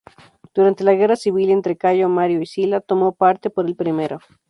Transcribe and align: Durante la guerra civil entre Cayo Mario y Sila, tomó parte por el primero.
Durante 0.55 0.83
la 0.83 0.95
guerra 0.95 1.15
civil 1.15 1.51
entre 1.51 1.77
Cayo 1.77 2.09
Mario 2.09 2.41
y 2.41 2.47
Sila, 2.47 2.81
tomó 2.81 3.13
parte 3.13 3.51
por 3.51 3.67
el 3.67 3.75
primero. 3.75 4.17